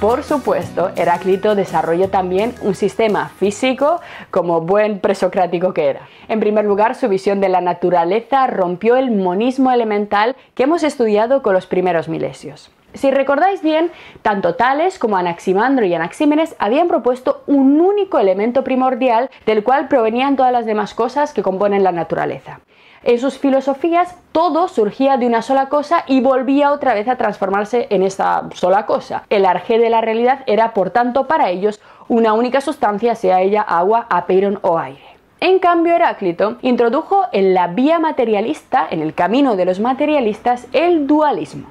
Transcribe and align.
Por 0.00 0.22
supuesto, 0.22 0.92
Heráclito 0.94 1.56
desarrolló 1.56 2.10
también 2.10 2.54
un 2.62 2.76
sistema 2.76 3.28
físico 3.28 4.00
como 4.30 4.60
buen 4.60 5.00
presocrático 5.00 5.74
que 5.74 5.86
era. 5.86 6.02
En 6.28 6.38
primer 6.38 6.64
lugar, 6.64 6.94
su 6.94 7.08
visión 7.08 7.40
de 7.40 7.48
la 7.48 7.60
naturaleza 7.60 8.46
rompió 8.46 8.94
el 8.94 9.10
monismo 9.10 9.72
elemental 9.72 10.36
que 10.54 10.62
hemos 10.62 10.84
estudiado 10.84 11.42
con 11.42 11.54
los 11.54 11.66
primeros 11.66 12.08
milesios. 12.08 12.70
Si 12.94 13.10
recordáis 13.10 13.60
bien, 13.60 13.90
tanto 14.22 14.54
Tales 14.54 14.96
como 15.00 15.16
Anaximandro 15.16 15.84
y 15.84 15.92
Anaxímenes 15.92 16.54
habían 16.60 16.86
propuesto 16.86 17.42
un 17.48 17.80
único 17.80 18.20
elemento 18.20 18.62
primordial 18.62 19.28
del 19.44 19.64
cual 19.64 19.88
provenían 19.88 20.36
todas 20.36 20.52
las 20.52 20.66
demás 20.66 20.94
cosas 20.94 21.32
que 21.32 21.42
componen 21.42 21.82
la 21.82 21.90
naturaleza. 21.90 22.60
En 23.04 23.18
sus 23.20 23.38
filosofías 23.38 24.16
todo 24.32 24.66
surgía 24.66 25.16
de 25.16 25.26
una 25.26 25.42
sola 25.42 25.68
cosa 25.68 26.04
y 26.06 26.20
volvía 26.20 26.72
otra 26.72 26.94
vez 26.94 27.06
a 27.06 27.16
transformarse 27.16 27.86
en 27.90 28.02
esa 28.02 28.48
sola 28.54 28.86
cosa. 28.86 29.24
El 29.30 29.46
arjé 29.46 29.78
de 29.78 29.88
la 29.88 30.00
realidad 30.00 30.40
era, 30.46 30.74
por 30.74 30.90
tanto, 30.90 31.26
para 31.26 31.50
ellos 31.50 31.80
una 32.08 32.32
única 32.32 32.60
sustancia, 32.60 33.14
sea 33.14 33.40
ella 33.40 33.62
agua, 33.62 34.06
apeiron 34.10 34.58
o 34.62 34.78
aire. 34.78 35.00
En 35.40 35.60
cambio, 35.60 35.94
Heráclito 35.94 36.56
introdujo 36.62 37.26
en 37.32 37.54
la 37.54 37.68
vía 37.68 38.00
materialista, 38.00 38.88
en 38.90 39.02
el 39.02 39.14
camino 39.14 39.54
de 39.54 39.66
los 39.66 39.78
materialistas, 39.78 40.66
el 40.72 41.06
dualismo. 41.06 41.68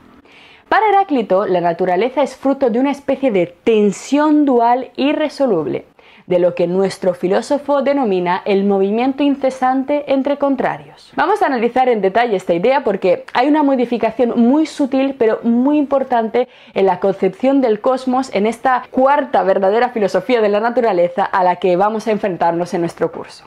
Para 0.70 0.88
Heráclito, 0.88 1.46
la 1.46 1.60
naturaleza 1.60 2.24
es 2.24 2.38
fruto 2.38 2.70
de 2.70 2.80
una 2.80 2.92
especie 2.92 3.32
de 3.32 3.48
tensión 3.48 4.46
dual 4.46 4.92
irresoluble 4.96 5.86
de 6.28 6.40
lo 6.40 6.54
que 6.54 6.68
nuestro 6.68 7.14
filósofo 7.14 7.82
denomina 7.82 8.42
el 8.46 8.66
movimiento 8.66 9.24
incesante 9.24 10.14
entre 10.14 10.38
contrarios. 10.38 11.12
Vamos 11.16 11.42
a 11.42 11.48
analizar 11.48 11.90
en 11.90 12.02
detalle 12.02 12.36
esta 12.36 12.54
idea 12.54 12.84
porque 12.84 13.26
hay 13.34 13.48
una 13.48 13.64
modificación 13.64 14.40
muy 14.40 14.66
sutil 14.66 15.16
pero 15.18 15.40
muy 15.44 15.78
importante 15.78 16.48
en 16.74 16.86
la 16.86 17.00
concepción 17.00 17.62
del 17.62 17.80
cosmos 17.80 18.30
en 18.36 18.46
esta 18.46 18.84
cuarta 18.92 19.42
verdadera 19.44 19.90
filosofía 19.90 20.42
de 20.42 20.50
la 20.50 20.60
naturaleza 20.60 21.24
a 21.24 21.44
la 21.44 21.56
que 21.56 21.76
vamos 21.78 22.08
a 22.08 22.12
enfrentarnos 22.12 22.74
en 22.74 22.82
nuestro 22.82 23.12
curso. 23.12 23.46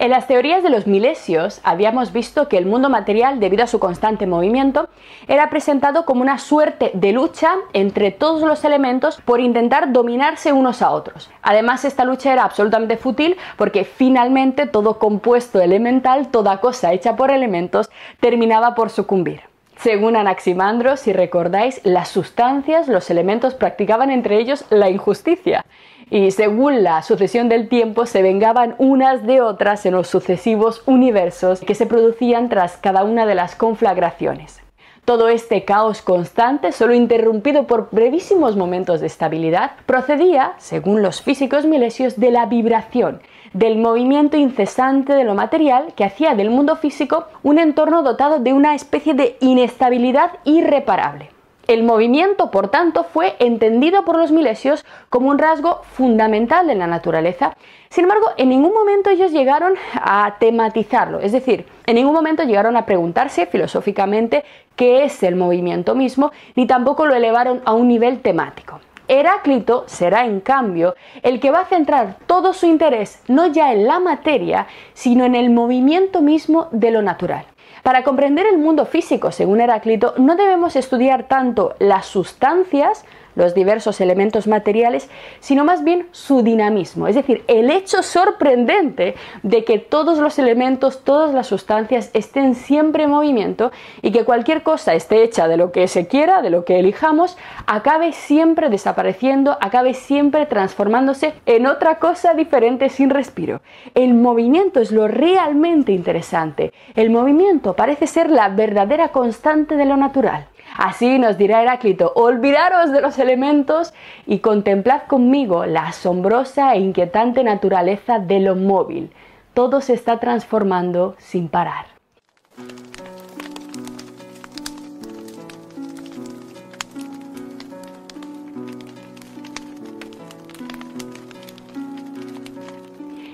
En 0.00 0.10
las 0.10 0.28
teorías 0.28 0.62
de 0.62 0.70
los 0.70 0.86
milesios 0.86 1.60
habíamos 1.64 2.12
visto 2.12 2.48
que 2.48 2.56
el 2.56 2.66
mundo 2.66 2.88
material, 2.88 3.40
debido 3.40 3.64
a 3.64 3.66
su 3.66 3.80
constante 3.80 4.28
movimiento, 4.28 4.88
era 5.26 5.50
presentado 5.50 6.04
como 6.04 6.22
una 6.22 6.38
suerte 6.38 6.92
de 6.94 7.10
lucha 7.10 7.56
entre 7.72 8.12
todos 8.12 8.42
los 8.42 8.64
elementos 8.64 9.20
por 9.24 9.40
intentar 9.40 9.92
dominarse 9.92 10.52
unos 10.52 10.82
a 10.82 10.92
otros. 10.92 11.32
Además, 11.42 11.84
esta 11.84 12.04
lucha 12.04 12.32
era 12.32 12.44
absolutamente 12.44 12.96
fútil 12.96 13.36
porque 13.56 13.82
finalmente 13.82 14.66
todo 14.66 15.00
compuesto 15.00 15.60
elemental, 15.60 16.28
toda 16.28 16.60
cosa 16.60 16.92
hecha 16.92 17.16
por 17.16 17.32
elementos, 17.32 17.90
terminaba 18.20 18.76
por 18.76 18.90
sucumbir. 18.90 19.40
Según 19.78 20.14
Anaximandro, 20.14 20.96
si 20.96 21.12
recordáis, 21.12 21.80
las 21.82 22.08
sustancias, 22.08 22.86
los 22.86 23.10
elementos 23.10 23.54
practicaban 23.54 24.10
entre 24.12 24.38
ellos 24.38 24.64
la 24.70 24.90
injusticia 24.90 25.64
y 26.10 26.30
según 26.30 26.82
la 26.82 27.02
sucesión 27.02 27.48
del 27.48 27.68
tiempo 27.68 28.06
se 28.06 28.22
vengaban 28.22 28.74
unas 28.78 29.26
de 29.26 29.40
otras 29.40 29.84
en 29.86 29.94
los 29.94 30.08
sucesivos 30.08 30.82
universos 30.86 31.60
que 31.60 31.74
se 31.74 31.86
producían 31.86 32.48
tras 32.48 32.76
cada 32.76 33.04
una 33.04 33.26
de 33.26 33.34
las 33.34 33.54
conflagraciones. 33.54 34.60
Todo 35.04 35.28
este 35.28 35.64
caos 35.64 36.02
constante, 36.02 36.70
solo 36.72 36.92
interrumpido 36.92 37.66
por 37.66 37.88
brevísimos 37.90 38.56
momentos 38.56 39.00
de 39.00 39.06
estabilidad, 39.06 39.72
procedía, 39.86 40.52
según 40.58 41.00
los 41.00 41.22
físicos 41.22 41.64
milesios, 41.64 42.20
de 42.20 42.30
la 42.30 42.44
vibración, 42.44 43.22
del 43.54 43.78
movimiento 43.78 44.36
incesante 44.36 45.14
de 45.14 45.24
lo 45.24 45.34
material 45.34 45.94
que 45.96 46.04
hacía 46.04 46.34
del 46.34 46.50
mundo 46.50 46.76
físico 46.76 47.26
un 47.42 47.58
entorno 47.58 48.02
dotado 48.02 48.38
de 48.38 48.52
una 48.52 48.74
especie 48.74 49.14
de 49.14 49.38
inestabilidad 49.40 50.32
irreparable. 50.44 51.30
El 51.68 51.82
movimiento, 51.82 52.50
por 52.50 52.68
tanto, 52.68 53.04
fue 53.04 53.36
entendido 53.40 54.06
por 54.06 54.16
los 54.16 54.32
milesios 54.32 54.86
como 55.10 55.28
un 55.28 55.36
rasgo 55.36 55.82
fundamental 55.92 56.66
de 56.66 56.74
la 56.74 56.86
naturaleza. 56.86 57.54
Sin 57.90 58.04
embargo, 58.04 58.28
en 58.38 58.48
ningún 58.48 58.72
momento 58.72 59.10
ellos 59.10 59.32
llegaron 59.32 59.74
a 59.92 60.36
tematizarlo, 60.40 61.20
es 61.20 61.32
decir, 61.32 61.66
en 61.84 61.96
ningún 61.96 62.14
momento 62.14 62.42
llegaron 62.44 62.74
a 62.78 62.86
preguntarse 62.86 63.44
filosóficamente 63.44 64.44
qué 64.76 65.04
es 65.04 65.22
el 65.22 65.36
movimiento 65.36 65.94
mismo, 65.94 66.32
ni 66.56 66.66
tampoco 66.66 67.04
lo 67.04 67.14
elevaron 67.14 67.60
a 67.66 67.74
un 67.74 67.86
nivel 67.86 68.20
temático. 68.20 68.80
Heráclito 69.06 69.84
será, 69.88 70.24
en 70.24 70.40
cambio, 70.40 70.94
el 71.22 71.38
que 71.38 71.50
va 71.50 71.60
a 71.60 71.66
centrar 71.66 72.16
todo 72.26 72.54
su 72.54 72.64
interés 72.64 73.22
no 73.28 73.46
ya 73.46 73.72
en 73.72 73.86
la 73.86 74.00
materia, 74.00 74.68
sino 74.94 75.26
en 75.26 75.34
el 75.34 75.50
movimiento 75.50 76.22
mismo 76.22 76.68
de 76.72 76.92
lo 76.92 77.02
natural. 77.02 77.44
Para 77.82 78.02
comprender 78.02 78.46
el 78.46 78.58
mundo 78.58 78.86
físico, 78.86 79.32
según 79.32 79.60
Heráclito, 79.60 80.14
no 80.18 80.36
debemos 80.36 80.76
estudiar 80.76 81.24
tanto 81.24 81.74
las 81.78 82.06
sustancias, 82.06 83.04
los 83.34 83.54
diversos 83.54 84.00
elementos 84.00 84.46
materiales, 84.46 85.08
sino 85.40 85.64
más 85.64 85.84
bien 85.84 86.08
su 86.12 86.42
dinamismo, 86.42 87.06
es 87.06 87.14
decir, 87.14 87.44
el 87.46 87.70
hecho 87.70 88.02
sorprendente 88.02 89.14
de 89.42 89.64
que 89.64 89.78
todos 89.78 90.18
los 90.18 90.38
elementos, 90.38 91.04
todas 91.04 91.34
las 91.34 91.46
sustancias 91.46 92.10
estén 92.14 92.54
siempre 92.54 93.04
en 93.04 93.10
movimiento 93.10 93.70
y 94.02 94.10
que 94.10 94.24
cualquier 94.24 94.62
cosa 94.62 94.94
esté 94.94 95.22
hecha 95.22 95.48
de 95.48 95.56
lo 95.56 95.72
que 95.72 95.88
se 95.88 96.06
quiera, 96.06 96.42
de 96.42 96.50
lo 96.50 96.64
que 96.64 96.78
elijamos, 96.78 97.36
acabe 97.66 98.12
siempre 98.12 98.68
desapareciendo, 98.68 99.56
acabe 99.60 99.94
siempre 99.94 100.46
transformándose 100.46 101.34
en 101.46 101.66
otra 101.66 101.98
cosa 101.98 102.34
diferente 102.34 102.88
sin 102.88 103.10
respiro. 103.10 103.60
El 103.94 104.14
movimiento 104.14 104.80
es 104.80 104.90
lo 104.90 105.08
realmente 105.08 105.92
interesante. 105.92 106.72
El 106.94 107.10
movimiento 107.10 107.74
parece 107.74 108.06
ser 108.06 108.30
la 108.30 108.48
verdadera 108.48 109.08
constante 109.08 109.76
de 109.76 109.84
lo 109.84 109.96
natural. 109.96 110.48
Así 110.76 111.18
nos 111.18 111.38
dirá 111.38 111.62
Heráclito, 111.62 112.12
olvidaros 112.14 112.92
de 112.92 113.00
los 113.00 113.18
elementos 113.18 113.94
y 114.26 114.38
contemplad 114.38 115.02
conmigo 115.08 115.66
la 115.66 115.88
asombrosa 115.88 116.74
e 116.74 116.80
inquietante 116.80 117.42
naturaleza 117.44 118.18
de 118.18 118.40
lo 118.40 118.56
móvil. 118.56 119.10
Todo 119.54 119.80
se 119.80 119.94
está 119.94 120.18
transformando 120.20 121.16
sin 121.18 121.48
parar. 121.48 121.97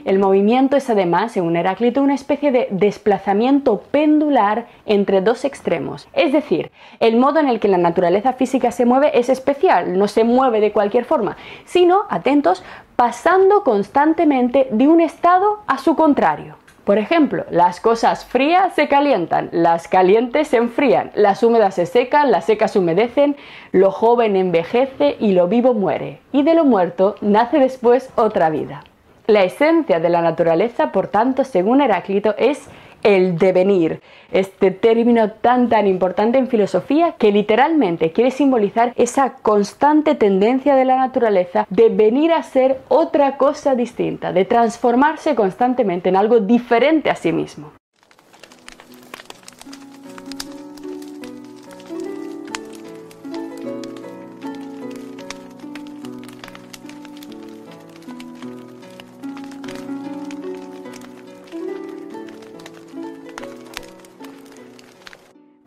El 0.04 0.18
movimiento 0.18 0.76
es 0.76 0.90
además, 0.90 1.32
según 1.32 1.56
Heráclito, 1.56 2.02
una 2.02 2.14
especie 2.14 2.52
de 2.52 2.68
desplazamiento 2.70 3.80
pendular 3.90 4.66
entre 4.84 5.22
dos 5.22 5.46
extremos. 5.46 6.08
Es 6.12 6.30
decir, 6.30 6.70
el 7.00 7.16
modo 7.16 7.40
en 7.40 7.48
el 7.48 7.58
que 7.58 7.68
la 7.68 7.78
naturaleza 7.78 8.34
física 8.34 8.70
se 8.70 8.84
mueve 8.84 9.18
es 9.18 9.30
especial, 9.30 9.98
no 9.98 10.06
se 10.06 10.24
mueve 10.24 10.60
de 10.60 10.72
cualquier 10.72 11.06
forma, 11.06 11.38
sino, 11.64 12.02
atentos, 12.10 12.62
pasando 12.96 13.62
constantemente 13.64 14.68
de 14.70 14.88
un 14.88 15.00
estado 15.00 15.60
a 15.66 15.78
su 15.78 15.96
contrario. 15.96 16.56
Por 16.84 16.98
ejemplo, 16.98 17.46
las 17.48 17.80
cosas 17.80 18.26
frías 18.26 18.74
se 18.74 18.88
calientan, 18.88 19.48
las 19.52 19.88
calientes 19.88 20.48
se 20.48 20.58
enfrían, 20.58 21.12
las 21.14 21.42
húmedas 21.42 21.76
se 21.76 21.86
secan, 21.86 22.30
las 22.30 22.44
secas 22.44 22.72
se 22.72 22.78
humedecen, 22.78 23.36
lo 23.72 23.90
joven 23.90 24.36
envejece 24.36 25.16
y 25.18 25.32
lo 25.32 25.48
vivo 25.48 25.72
muere, 25.72 26.20
y 26.30 26.42
de 26.42 26.54
lo 26.54 26.66
muerto 26.66 27.16
nace 27.22 27.58
después 27.58 28.10
otra 28.16 28.50
vida. 28.50 28.84
La 29.26 29.42
esencia 29.42 30.00
de 30.00 30.10
la 30.10 30.20
naturaleza, 30.20 30.92
por 30.92 31.08
tanto, 31.08 31.44
según 31.44 31.80
Heráclito, 31.80 32.34
es 32.36 32.68
el 33.02 33.38
devenir, 33.38 34.00
este 34.32 34.70
término 34.70 35.30
tan 35.30 35.68
tan 35.68 35.86
importante 35.86 36.38
en 36.38 36.48
filosofía 36.48 37.12
que 37.12 37.32
literalmente 37.32 38.12
quiere 38.12 38.30
simbolizar 38.30 38.92
esa 38.96 39.34
constante 39.34 40.14
tendencia 40.14 40.74
de 40.74 40.84
la 40.84 40.96
naturaleza 40.96 41.66
de 41.70 41.90
venir 41.90 42.32
a 42.32 42.42
ser 42.42 42.80
otra 42.88 43.36
cosa 43.36 43.74
distinta, 43.74 44.32
de 44.32 44.44
transformarse 44.44 45.34
constantemente 45.34 46.08
en 46.08 46.16
algo 46.16 46.40
diferente 46.40 47.10
a 47.10 47.14
sí 47.14 47.32
mismo. 47.32 47.72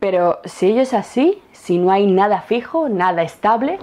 Pero 0.10 0.40
si 0.46 0.68
ello 0.68 0.84
es 0.84 0.94
así, 0.94 1.42
si 1.52 1.78
no 1.78 1.92
hay 1.92 2.10
nada 2.10 2.40
fijo, 2.40 2.88
nada 2.88 3.24
estable, 3.24 3.78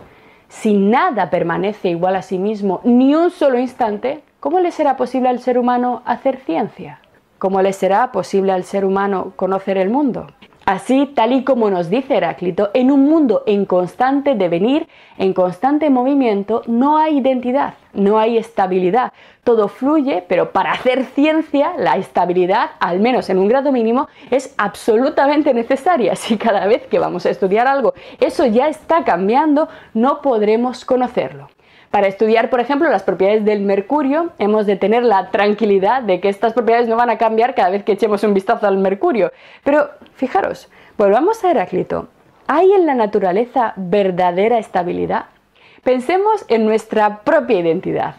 si 0.48 0.72
nada 0.72 1.28
permanece 1.28 1.90
igual 1.90 2.16
a 2.16 2.22
sí 2.22 2.38
mismo 2.38 2.80
ni 2.82 3.14
un 3.14 3.30
solo 3.30 3.58
instante, 3.58 4.22
¿cómo 4.40 4.58
le 4.58 4.70
será 4.70 4.96
posible 4.96 5.28
al 5.28 5.40
ser 5.40 5.58
humano 5.58 6.00
hacer 6.06 6.38
ciencia? 6.38 6.98
¿Cómo 7.36 7.60
le 7.60 7.74
será 7.74 8.10
posible 8.10 8.52
al 8.52 8.64
ser 8.64 8.86
humano 8.86 9.34
conocer 9.36 9.76
el 9.76 9.90
mundo? 9.90 10.28
Así, 10.66 11.12
tal 11.14 11.32
y 11.32 11.44
como 11.44 11.68
nos 11.68 11.90
dice 11.90 12.16
Heráclito, 12.16 12.70
en 12.72 12.90
un 12.90 13.04
mundo 13.04 13.42
en 13.46 13.66
constante 13.66 14.34
devenir, 14.34 14.88
en 15.18 15.34
constante 15.34 15.90
movimiento, 15.90 16.62
no 16.66 16.96
hay 16.96 17.18
identidad, 17.18 17.74
no 17.92 18.18
hay 18.18 18.38
estabilidad. 18.38 19.12
Todo 19.42 19.68
fluye, 19.68 20.24
pero 20.26 20.52
para 20.52 20.72
hacer 20.72 21.04
ciencia, 21.04 21.74
la 21.76 21.98
estabilidad, 21.98 22.70
al 22.80 23.00
menos 23.00 23.28
en 23.28 23.38
un 23.38 23.48
grado 23.48 23.72
mínimo, 23.72 24.08
es 24.30 24.54
absolutamente 24.56 25.52
necesaria. 25.52 26.14
Si 26.24 26.38
cada 26.38 26.66
vez 26.66 26.86
que 26.86 26.98
vamos 26.98 27.26
a 27.26 27.30
estudiar 27.30 27.66
algo 27.66 27.92
eso 28.18 28.46
ya 28.46 28.68
está 28.68 29.04
cambiando, 29.04 29.68
no 29.92 30.22
podremos 30.22 30.86
conocerlo. 30.86 31.48
Para 31.94 32.08
estudiar, 32.08 32.50
por 32.50 32.58
ejemplo, 32.58 32.90
las 32.90 33.04
propiedades 33.04 33.44
del 33.44 33.60
mercurio, 33.60 34.32
hemos 34.40 34.66
de 34.66 34.74
tener 34.74 35.04
la 35.04 35.30
tranquilidad 35.30 36.02
de 36.02 36.18
que 36.18 36.28
estas 36.28 36.52
propiedades 36.52 36.88
no 36.88 36.96
van 36.96 37.08
a 37.08 37.18
cambiar 37.18 37.54
cada 37.54 37.70
vez 37.70 37.84
que 37.84 37.92
echemos 37.92 38.24
un 38.24 38.34
vistazo 38.34 38.66
al 38.66 38.78
mercurio. 38.78 39.30
Pero 39.62 39.90
fijaros, 40.16 40.68
volvamos 40.98 41.44
a 41.44 41.52
Heráclito. 41.52 42.08
¿Hay 42.48 42.72
en 42.72 42.86
la 42.86 42.96
naturaleza 42.96 43.74
verdadera 43.76 44.58
estabilidad? 44.58 45.26
Pensemos 45.84 46.44
en 46.48 46.66
nuestra 46.66 47.20
propia 47.20 47.60
identidad. 47.60 48.16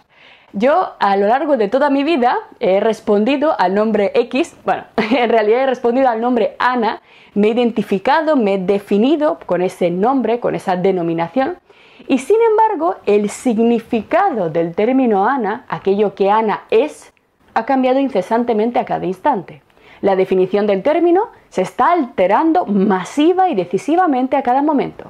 Yo 0.53 0.93
a 0.97 1.17
lo 1.17 1.27
largo 1.27 1.57
de 1.57 1.67
toda 1.67 1.89
mi 1.89 2.05
vida 2.05 2.37
he 2.61 2.79
respondido 2.79 3.59
al 3.59 3.75
nombre 3.75 4.13
X, 4.15 4.55
bueno, 4.63 4.85
en 5.11 5.29
realidad 5.29 5.63
he 5.63 5.65
respondido 5.65 6.07
al 6.07 6.21
nombre 6.21 6.55
Ana, 6.59 7.01
me 7.33 7.47
he 7.47 7.51
identificado, 7.51 8.37
me 8.37 8.53
he 8.53 8.57
definido 8.57 9.37
con 9.45 9.61
ese 9.61 9.91
nombre, 9.91 10.39
con 10.39 10.55
esa 10.55 10.77
denominación, 10.77 11.57
y 12.07 12.19
sin 12.19 12.37
embargo, 12.41 12.95
el 13.05 13.29
significado 13.29 14.49
del 14.49 14.75
término 14.75 15.27
Ana, 15.27 15.65
aquello 15.67 16.13
que 16.13 16.29
Ana 16.29 16.63
es, 16.69 17.13
ha 17.53 17.65
cambiado 17.65 17.99
incesantemente 17.99 18.79
a 18.79 18.85
cada 18.85 19.05
instante. 19.05 19.61
La 20.01 20.15
definición 20.15 20.67
del 20.67 20.83
término 20.83 21.29
se 21.49 21.61
está 21.61 21.91
alterando 21.91 22.65
masiva 22.65 23.49
y 23.49 23.55
decisivamente 23.55 24.37
a 24.37 24.43
cada 24.43 24.61
momento. 24.61 25.09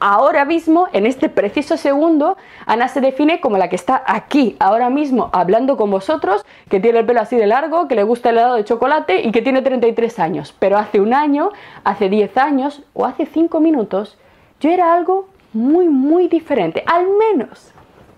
Ahora 0.00 0.44
mismo, 0.44 0.86
en 0.92 1.06
este 1.06 1.28
preciso 1.28 1.76
segundo, 1.76 2.36
Ana 2.66 2.88
se 2.88 3.00
define 3.00 3.40
como 3.40 3.58
la 3.58 3.68
que 3.68 3.76
está 3.76 4.02
aquí, 4.06 4.56
ahora 4.60 4.90
mismo, 4.90 5.30
hablando 5.32 5.76
con 5.76 5.90
vosotros, 5.90 6.44
que 6.68 6.78
tiene 6.78 7.00
el 7.00 7.06
pelo 7.06 7.20
así 7.20 7.36
de 7.36 7.46
largo, 7.46 7.88
que 7.88 7.94
le 7.94 8.02
gusta 8.02 8.30
el 8.30 8.38
helado 8.38 8.54
de 8.56 8.64
chocolate 8.64 9.22
y 9.22 9.32
que 9.32 9.42
tiene 9.42 9.62
33 9.62 10.18
años. 10.18 10.54
Pero 10.58 10.78
hace 10.78 11.00
un 11.00 11.14
año, 11.14 11.50
hace 11.84 12.08
10 12.08 12.36
años 12.36 12.82
o 12.92 13.06
hace 13.06 13.26
5 13.26 13.60
minutos, 13.60 14.18
yo 14.60 14.70
era 14.70 14.94
algo 14.94 15.26
muy, 15.52 15.88
muy 15.88 16.28
diferente. 16.28 16.82
Al 16.86 17.06
menos 17.18 17.72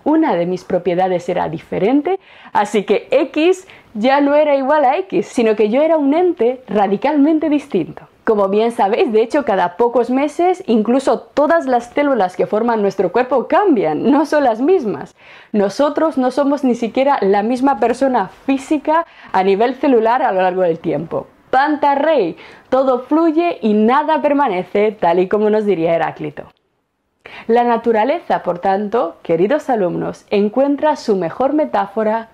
una 0.04 0.34
de 0.34 0.46
mis 0.46 0.64
propiedades 0.64 1.28
era 1.28 1.48
diferente, 1.48 2.18
así 2.52 2.84
que 2.84 3.08
X 3.10 3.66
ya 3.94 4.20
no 4.20 4.34
era 4.34 4.56
igual 4.56 4.84
a 4.84 4.96
X, 4.98 5.26
sino 5.26 5.56
que 5.56 5.68
yo 5.68 5.82
era 5.82 5.98
un 5.98 6.14
ente 6.14 6.62
radicalmente 6.68 7.48
distinto. 7.48 8.06
Como 8.24 8.48
bien 8.48 8.70
sabéis, 8.70 9.12
de 9.12 9.22
hecho, 9.22 9.44
cada 9.44 9.76
pocos 9.76 10.10
meses, 10.10 10.62
incluso 10.66 11.20
todas 11.20 11.66
las 11.66 11.86
células 11.86 12.36
que 12.36 12.46
forman 12.46 12.80
nuestro 12.80 13.10
cuerpo 13.10 13.48
cambian, 13.48 14.10
no 14.10 14.24
son 14.24 14.44
las 14.44 14.60
mismas. 14.60 15.16
Nosotros 15.52 16.16
no 16.16 16.30
somos 16.30 16.62
ni 16.62 16.74
siquiera 16.74 17.18
la 17.22 17.42
misma 17.42 17.80
persona 17.80 18.28
física 18.28 19.06
a 19.32 19.42
nivel 19.42 19.74
celular 19.74 20.22
a 20.22 20.32
lo 20.32 20.42
largo 20.42 20.62
del 20.62 20.78
tiempo. 20.78 21.26
Panta 21.50 21.96
rey, 21.96 22.36
todo 22.68 23.00
fluye 23.00 23.58
y 23.62 23.74
nada 23.74 24.22
permanece, 24.22 24.92
tal 24.92 25.18
y 25.18 25.28
como 25.28 25.50
nos 25.50 25.64
diría 25.64 25.94
Heráclito. 25.94 26.44
La 27.46 27.64
naturaleza, 27.64 28.42
por 28.42 28.58
tanto, 28.58 29.16
queridos 29.22 29.68
alumnos, 29.70 30.24
encuentra 30.30 30.96
su 30.96 31.16
mejor 31.16 31.52
metáfora 31.52 32.28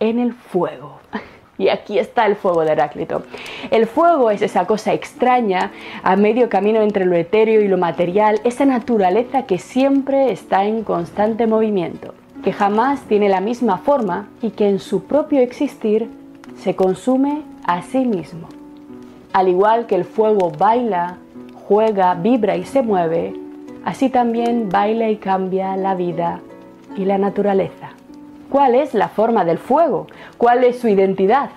en 0.00 0.18
el 0.18 0.32
fuego. 0.32 0.98
Y 1.60 1.70
aquí 1.70 1.98
está 1.98 2.24
el 2.26 2.36
fuego 2.36 2.64
de 2.64 2.70
Heráclito. 2.70 3.24
El 3.72 3.88
fuego 3.88 4.30
es 4.30 4.42
esa 4.42 4.64
cosa 4.68 4.92
extraña, 4.92 5.72
a 6.04 6.14
medio 6.14 6.48
camino 6.48 6.80
entre 6.82 7.04
lo 7.04 7.16
etéreo 7.16 7.60
y 7.60 7.66
lo 7.66 7.76
material, 7.76 8.40
esa 8.44 8.64
naturaleza 8.64 9.42
que 9.42 9.58
siempre 9.58 10.30
está 10.30 10.66
en 10.66 10.84
constante 10.84 11.48
movimiento, 11.48 12.14
que 12.44 12.52
jamás 12.52 13.00
tiene 13.08 13.28
la 13.28 13.40
misma 13.40 13.78
forma 13.78 14.28
y 14.40 14.50
que 14.50 14.68
en 14.68 14.78
su 14.78 15.02
propio 15.02 15.40
existir 15.40 16.08
se 16.56 16.76
consume 16.76 17.42
a 17.66 17.82
sí 17.82 18.04
mismo. 18.04 18.48
Al 19.32 19.48
igual 19.48 19.86
que 19.86 19.96
el 19.96 20.04
fuego 20.04 20.52
baila, 20.56 21.16
juega, 21.66 22.14
vibra 22.14 22.56
y 22.56 22.64
se 22.64 22.82
mueve, 22.82 23.34
así 23.88 24.10
también 24.10 24.68
baila 24.68 25.08
y 25.08 25.16
cambia 25.16 25.74
la 25.78 25.94
vida 25.94 26.40
y 26.94 27.06
la 27.06 27.16
naturaleza. 27.16 27.92
¿Cuál 28.50 28.74
es 28.74 28.92
la 28.92 29.08
forma 29.08 29.46
del 29.46 29.56
fuego? 29.56 30.06
¿Cuál 30.36 30.62
es 30.64 30.78
su 30.78 30.88
identidad? 30.88 31.48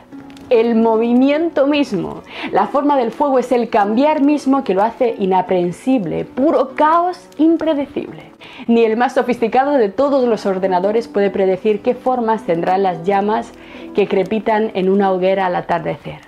El 0.50 0.76
movimiento 0.76 1.68
mismo. 1.68 2.22
La 2.54 2.68
forma 2.68 2.96
del 2.96 3.12
fuego 3.12 3.38
es 3.38 3.52
el 3.52 3.68
cambiar 3.68 4.22
mismo 4.22 4.64
que 4.64 4.74
lo 4.74 4.82
hace 4.82 5.14
inaprensible, 5.20 6.24
puro 6.24 6.70
caos 6.74 7.20
impredecible. 7.38 8.32
Ni 8.66 8.86
el 8.86 8.96
más 8.96 9.16
sofisticado 9.16 9.74
de 9.74 9.90
todos 9.90 10.26
los 10.26 10.46
ordenadores 10.46 11.10
puede 11.10 11.32
predecir 11.32 11.82
qué 11.82 11.96
formas 11.96 12.46
tendrán 12.46 12.84
las 12.84 13.04
llamas 13.04 13.52
que 13.94 14.08
crepitan 14.08 14.72
en 14.74 14.88
una 14.88 15.12
hoguera 15.12 15.48
al 15.48 15.56
atardecer. 15.58 16.20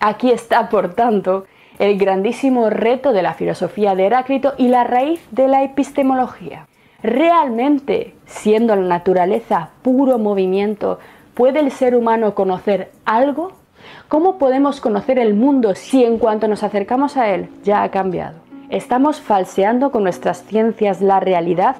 Aquí 0.00 0.30
está, 0.30 0.70
por 0.70 0.94
tanto, 0.94 1.44
el 1.82 1.98
grandísimo 1.98 2.70
reto 2.70 3.12
de 3.12 3.22
la 3.22 3.34
filosofía 3.34 3.96
de 3.96 4.06
Heráclito 4.06 4.54
y 4.56 4.68
la 4.68 4.84
raíz 4.84 5.20
de 5.32 5.48
la 5.48 5.64
epistemología. 5.64 6.68
¿Realmente, 7.02 8.14
siendo 8.24 8.76
la 8.76 8.86
naturaleza 8.86 9.70
puro 9.82 10.16
movimiento, 10.16 11.00
puede 11.34 11.58
el 11.58 11.72
ser 11.72 11.96
humano 11.96 12.36
conocer 12.36 12.92
algo? 13.04 13.50
¿Cómo 14.06 14.38
podemos 14.38 14.80
conocer 14.80 15.18
el 15.18 15.34
mundo 15.34 15.74
si 15.74 16.04
en 16.04 16.18
cuanto 16.18 16.46
nos 16.46 16.62
acercamos 16.62 17.16
a 17.16 17.30
él 17.30 17.48
ya 17.64 17.82
ha 17.82 17.90
cambiado? 17.90 18.36
Estamos 18.70 19.20
falseando 19.20 19.90
con 19.90 20.04
nuestras 20.04 20.44
ciencias 20.44 21.00
la 21.00 21.18
realidad, 21.18 21.78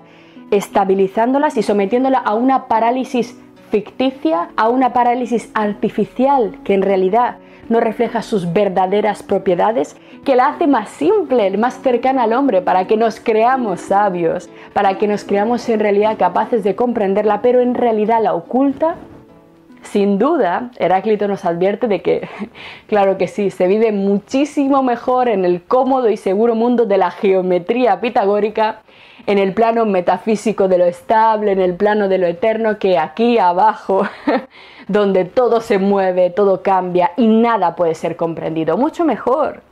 estabilizándolas 0.51 1.57
y 1.57 1.63
sometiéndola 1.63 2.19
a 2.19 2.35
una 2.35 2.67
parálisis 2.67 3.39
ficticia, 3.71 4.49
a 4.57 4.69
una 4.69 4.93
parálisis 4.93 5.49
artificial 5.55 6.59
que 6.65 6.75
en 6.75 6.83
realidad 6.83 7.37
no 7.73 7.81
refleja 7.81 8.23
sus 8.23 8.53
verdaderas 8.53 9.23
propiedades, 9.23 9.97
que 10.25 10.37
la 10.37 10.49
hace 10.49 10.67
más 10.67 10.91
simple, 10.91 11.57
más 11.57 11.81
cercana 11.83 12.23
al 12.25 12.33
hombre, 12.33 12.63
para 12.63 12.87
que 12.87 12.97
nos 12.97 13.19
creamos 13.19 13.81
sabios, 13.81 14.49
para 14.73 14.99
que 14.99 15.09
nos 15.09 15.25
creamos 15.25 15.69
en 15.69 15.81
realidad 15.81 16.17
capaces 16.19 16.63
de 16.63 16.77
comprenderla, 16.77 17.43
pero 17.43 17.61
en 17.61 17.75
realidad 17.75 18.23
la 18.23 18.35
oculta. 18.35 18.97
Sin 19.83 20.19
duda, 20.19 20.71
Heráclito 20.79 21.27
nos 21.27 21.45
advierte 21.45 21.89
de 21.89 22.03
que, 22.03 22.29
claro 22.87 23.19
que 23.19 23.27
sí, 23.27 23.51
se 23.51 23.67
vive 23.67 23.91
muchísimo 23.91 24.83
mejor 24.83 25.29
en 25.29 25.45
el 25.45 25.63
cómodo 25.63 26.09
y 26.09 26.17
seguro 26.17 26.55
mundo 26.55 26.87
de 26.87 26.99
la 26.99 27.11
geometría 27.11 28.01
pitagórica, 28.01 28.83
en 29.27 29.39
el 29.39 29.55
plano 29.55 29.87
metafísico 29.87 30.69
de 30.69 30.79
lo 30.79 30.85
estable, 30.85 31.53
en 31.53 31.61
el 31.61 31.75
plano 31.75 32.09
de 32.09 32.19
lo 32.19 32.27
eterno, 32.27 32.79
que 32.79 32.99
aquí 32.99 33.39
abajo 33.39 34.07
donde 34.89 35.25
todo 35.25 35.61
se 35.61 35.79
mueve, 35.79 36.31
todo 36.31 36.63
cambia 36.63 37.13
y 37.17 37.27
nada 37.27 37.77
puede 37.77 37.95
ser 37.95 38.17
comprendido. 38.17 38.77
Mucho 38.77 39.05
mejor. 39.05 39.63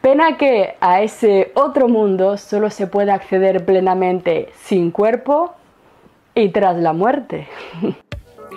Pena 0.00 0.36
que 0.36 0.76
a 0.80 1.02
ese 1.02 1.50
otro 1.54 1.88
mundo 1.88 2.36
solo 2.36 2.70
se 2.70 2.86
puede 2.86 3.10
acceder 3.10 3.64
plenamente 3.64 4.50
sin 4.62 4.90
cuerpo 4.90 5.54
y 6.34 6.50
tras 6.50 6.76
la 6.76 6.92
muerte. 6.92 7.48